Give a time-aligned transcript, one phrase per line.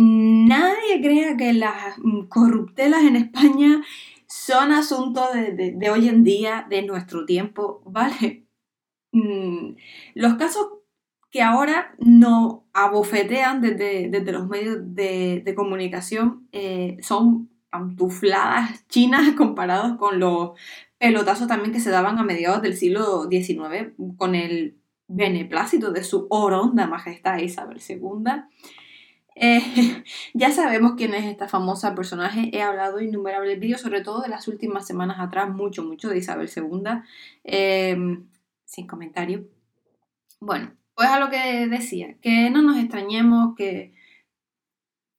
[0.00, 1.96] nadie crea que las
[2.28, 3.82] corruptelas en España
[4.26, 8.46] son asuntos de, hoy en día, de nuestro tiempo, ¿vale?
[9.12, 9.74] Mm,
[10.14, 10.68] los casos
[11.30, 20.18] que ahora nos abofetean desde, los medios de, comunicación eh, son pantufladas chinas comparados con
[20.18, 20.52] los
[20.98, 24.78] pelotazos también que se daban a mediados del siglo XIX con el
[25.08, 27.98] beneplácito de su oronda majestad Isabel II.
[29.42, 30.04] Eh,
[30.34, 32.50] ya sabemos quién es esta famosa personaje.
[32.52, 36.50] He hablado innumerables vídeos, sobre todo de las últimas semanas atrás, mucho, mucho de Isabel
[36.54, 36.82] II.
[37.44, 38.28] Em,
[38.66, 39.48] sin comentario.
[40.40, 43.94] Bueno, pues a lo que decía, que no nos extrañemos que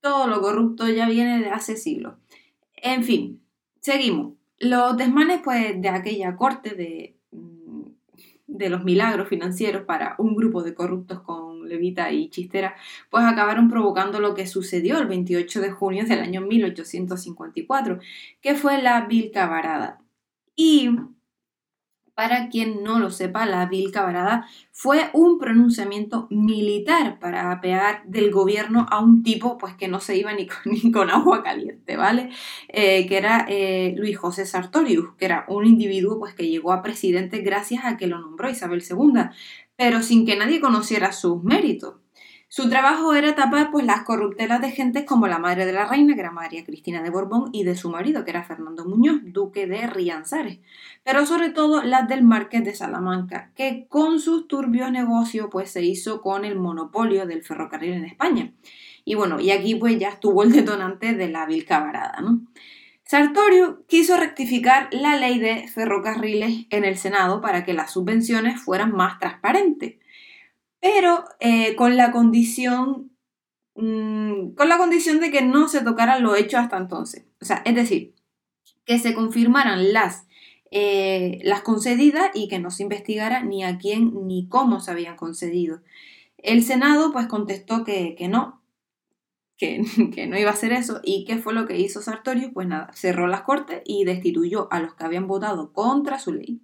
[0.00, 2.14] todo lo corrupto ya viene de hace siglos.
[2.76, 3.42] En fin,
[3.80, 4.34] seguimos.
[4.58, 7.84] Los desmanes pues, de aquella corte de, mm,
[8.48, 12.74] de los milagros financieros para un grupo de corruptos con levita y chistera,
[13.08, 17.98] pues acabaron provocando lo que sucedió el 28 de junio del año 1854,
[18.42, 20.02] que fue la Vilcabarada.
[20.54, 20.90] Y
[22.20, 28.84] para quien no lo sepa, la Vilcabarada fue un pronunciamiento militar para apear del gobierno
[28.90, 30.46] a un tipo pues que no se iba ni
[30.92, 32.28] con, agua caliente, ¿vale?
[32.68, 36.82] Eh, que era eh, Luis José Sartorius, que era un individuo pues que llegó a
[36.82, 39.30] presidente gracias a que lo nombró Isabel II,
[39.76, 41.99] pero sin que nadie conociera sus méritos.
[42.52, 46.14] Su trabajo era tapar pues, las corruptelas de gentes como la madre de la reina,
[46.14, 49.68] que era María Cristina de Borbón, y de su marido, que era Fernando Muñoz, duque
[49.68, 50.58] de Rianzares,
[51.04, 55.84] pero sobre todo las del marqués de Salamanca, que con sus turbios negocios pues, se
[55.84, 58.52] hizo con el monopolio del ferrocarril en España.
[59.04, 62.18] Y bueno, y aquí pues ya estuvo el detonante de la vil cabarada.
[63.04, 68.90] Sartorio quiso rectificar la ley de ferrocarriles en el Senado para que las subvenciones fueran
[68.90, 69.99] más transparentes
[70.80, 73.12] pero eh, con la condición
[73.76, 77.24] mm, con la condición de que no se tocaran lo hecho hasta entonces.
[77.40, 78.14] O sea, es decir,
[78.84, 80.26] que se confirmaran las,
[80.70, 85.16] eh, las concedidas y que no se investigara ni a quién ni cómo se habían
[85.16, 85.82] concedido.
[86.38, 88.62] El Senado pues contestó que, no,
[89.56, 89.82] que,
[90.14, 91.00] que, no iba a hacer eso.
[91.04, 92.52] ¿Y qué fue lo que hizo Sartorio?
[92.52, 96.60] Pues nada, cerró las cortes y destituyó a los que habían votado contra su ley.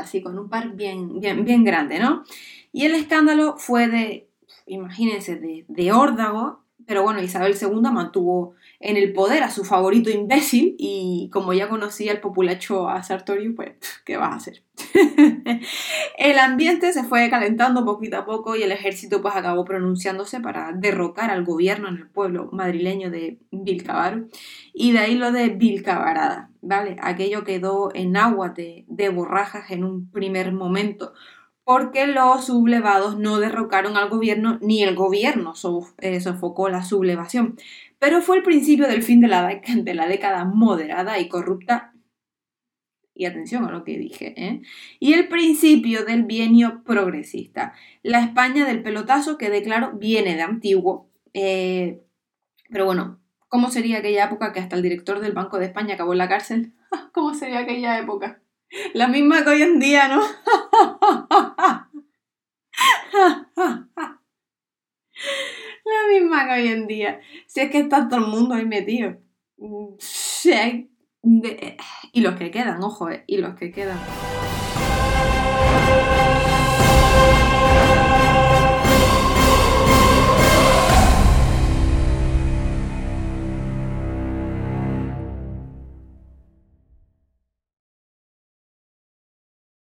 [0.00, 2.24] Así con un par bien, bien, bien grande, ¿no?
[2.72, 4.28] Y el escándalo fue de,
[4.66, 10.10] imagínense, de, de órdago, pero bueno, Isabel II mantuvo en el poder a su favorito
[10.10, 13.74] imbécil y como ya conocía el populacho a Sartorio, pues,
[14.04, 14.64] ¿qué vas a hacer?
[16.18, 20.72] el ambiente se fue calentando poquito a poco y el ejército pues acabó pronunciándose para
[20.72, 24.26] derrocar al gobierno en el pueblo madrileño de Vilcabaro
[24.74, 26.96] y de ahí lo de Vilcabarada, ¿vale?
[27.02, 31.12] Aquello quedó en agua de, de borrajas en un primer momento
[31.70, 35.54] porque los sublevados no derrocaron al gobierno ni el gobierno
[35.98, 37.56] eh, sofocó la sublevación.
[38.00, 41.94] Pero fue el principio del fin de la, década moderada y corrupta.
[43.14, 44.62] Y atención a lo que dije, ¿eh?
[44.98, 47.72] Y el principio del bienio progresista.
[48.02, 51.08] La España del pelotazo, que declaro viene de antiguo.
[51.34, 52.02] Eh,
[52.68, 56.10] pero bueno, ¿cómo sería aquella época que hasta el director del Banco de España acabó
[56.14, 56.72] en la cárcel?
[57.12, 58.42] ¿Cómo sería aquella época?
[58.94, 60.22] La misma que hoy en día, ¿no?
[65.84, 67.20] La misma que hoy en día.
[67.46, 69.18] Si es que está todo el mundo ahí metido.
[69.98, 70.90] Sí,
[72.12, 73.98] y los que quedan, ojo, eh, y los que quedan.